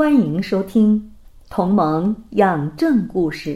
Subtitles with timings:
[0.00, 0.98] 欢迎收听
[1.50, 3.50] 《同盟养正故事》。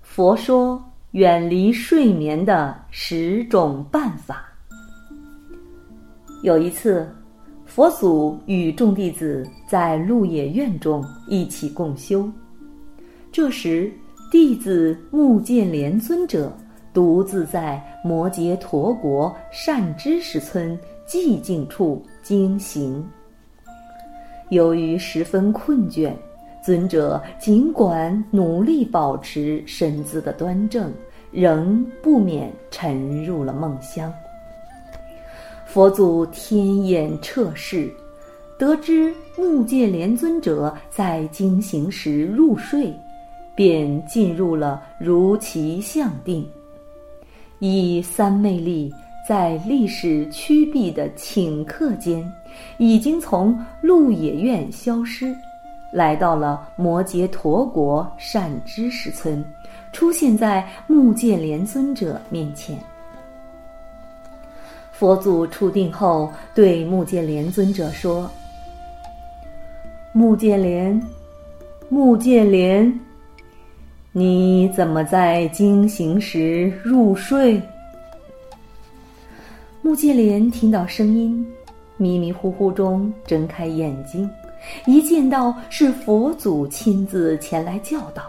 [0.00, 4.48] 佛说远离睡眠的十种办法。
[6.42, 7.06] 有一次，
[7.66, 12.26] 佛祖与众弟子在鹿野苑中一起共修。
[13.30, 13.92] 这时，
[14.30, 16.50] 弟子目犍连尊者
[16.94, 20.74] 独自在摩羯陀国善知识村
[21.06, 23.06] 寂静处经行。
[24.50, 26.12] 由于十分困倦，
[26.62, 30.92] 尊者尽管努力保持身姿的端正，
[31.30, 34.12] 仍不免沉入了梦乡。
[35.66, 37.92] 佛祖天眼彻视，
[38.58, 42.90] 得知目犍连尊者在经行时入睡，
[43.54, 46.48] 便进入了如其相定，
[47.58, 48.90] 以三昧力。
[49.28, 52.24] 在历史曲壁的顷刻间，
[52.78, 55.36] 已经从鹿野苑消失，
[55.92, 59.44] 来到了摩羯陀国善知识村，
[59.92, 62.74] 出现在目犍连尊者面前。
[64.92, 68.30] 佛祖出定后，对目犍连尊者说
[70.14, 70.98] ：“目犍连，
[71.90, 72.98] 目犍连，
[74.10, 77.60] 你怎么在经行时入睡？”
[79.88, 81.50] 目犍连听到声音，
[81.96, 84.28] 迷迷糊糊中睁开眼睛，
[84.84, 88.24] 一见到是佛祖亲自前来教导，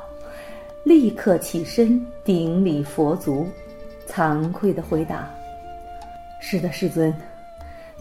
[0.85, 3.45] 立刻起身顶礼佛足，
[4.07, 5.29] 惭愧的回答
[6.39, 7.13] ：“是的，世尊，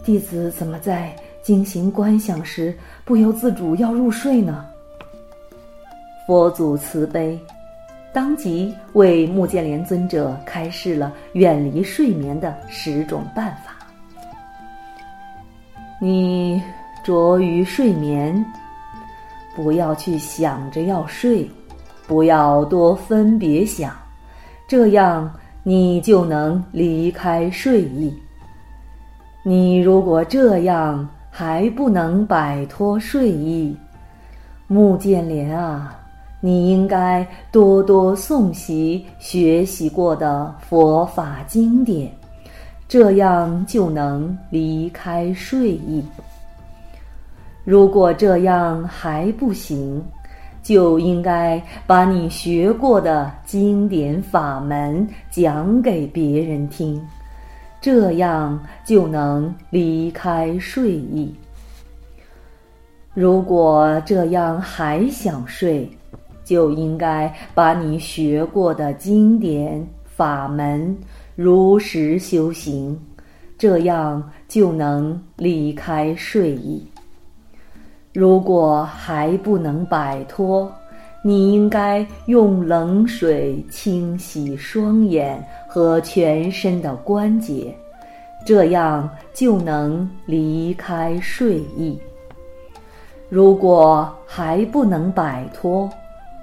[0.05, 4.65] 弟子怎么在经行观想时不由自主要入睡呢？”
[6.25, 7.37] 佛祖慈悲。
[8.13, 13.75] 当即为目犍连尊者开示了远离睡眠的十种办法。
[16.01, 16.61] 你
[17.03, 18.43] 着于睡眠，
[19.55, 21.49] 不要去想着要睡，
[22.07, 23.93] 不要多分别想，
[24.67, 25.31] 这样
[25.63, 28.13] 你就能离开睡意。
[29.43, 33.75] 你如果这样还不能摆脱睡意，
[34.67, 35.95] 目犍连啊！
[36.41, 42.11] 你应该多多诵习学习过的佛法经典，
[42.87, 46.03] 这样就能离开睡意。
[47.65, 50.01] 如果这样还不行，
[50.63, 57.01] 就应该把你学过的经典法门讲给别人听，
[57.81, 61.35] 这样就能离开睡意。
[63.13, 65.89] 如果这样还想睡，
[66.49, 70.97] 就应该把你学过的经典法门
[71.35, 72.99] 如实修行，
[73.55, 76.83] 这样就能离开睡意。
[78.13, 80.71] 如果还不能摆脱，
[81.23, 87.71] 你应该用冷水清洗双眼和全身的关节，
[88.43, 91.95] 这样就能离开睡意。
[93.29, 95.87] 如果还不能摆脱，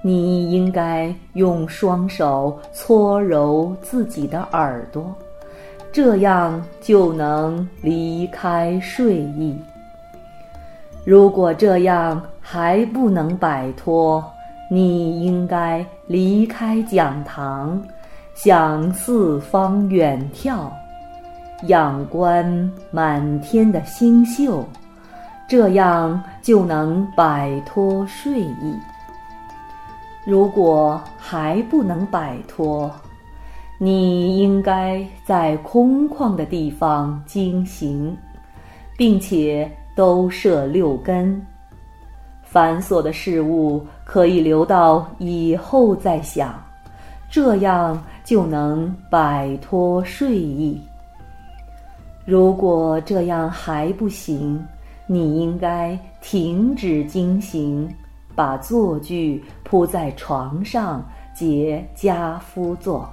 [0.06, 5.12] 你应该用双手搓揉自己的耳朵，
[5.90, 9.58] 这样就能离开睡意。
[11.04, 14.24] 如果这样还不能摆脱，
[14.70, 17.82] 你应该离开讲堂，
[18.32, 20.68] 向四方远眺，
[21.64, 24.64] 仰观满天的星宿，
[25.48, 28.72] 这样就能摆脱睡意。
[30.26, 32.90] 如果还不能摆脱，
[33.78, 38.16] 你应该在空旷的地方经行，
[38.96, 41.40] 并且都设六根。
[42.42, 46.60] 繁琐的事物可以留到以后再想，
[47.30, 50.80] 这样就能摆脱睡意。
[52.24, 54.60] 如果这样还不行，
[55.06, 57.88] 你应该停止经行。
[58.36, 61.02] 把坐具铺在床上，
[61.34, 63.08] 结家夫坐，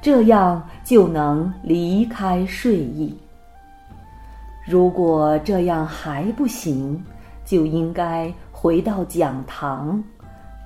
[0.00, 3.16] 这样就能离开睡意。
[4.66, 7.00] 如果这样还不行，
[7.44, 10.02] 就应该回到讲堂，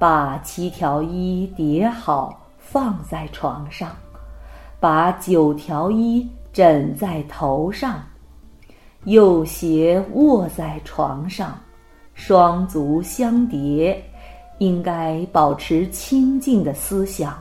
[0.01, 3.91] 把七条衣叠好放在床上，
[4.81, 8.03] 把九条衣枕在头上，
[9.05, 11.57] 右鞋卧在床上，
[12.15, 14.03] 双足相叠，
[14.59, 17.35] 应该保持清静的思想。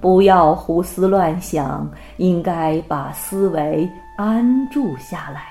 [0.00, 5.42] 不要胡思乱想，应该把思维安住下来。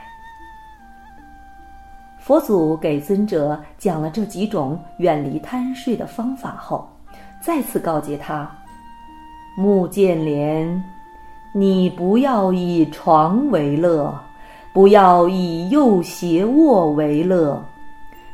[2.18, 6.88] 佛祖给尊者讲了这几种远离贪睡的方法后，
[7.42, 8.50] 再次告诫他
[9.58, 10.84] ：“穆建连，
[11.54, 14.14] 你不要以床为乐，
[14.74, 17.64] 不要以右斜卧为乐。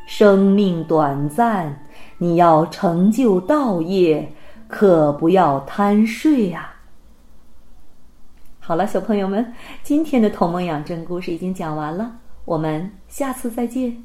[0.06, 1.84] 生命短暂，
[2.18, 4.32] 你要成就道业。”
[4.68, 6.78] 可不要贪睡呀！
[8.60, 9.54] 好了，小朋友们，
[9.84, 14.04] 今天的童梦养正故事已经讲完了，我们下次再见。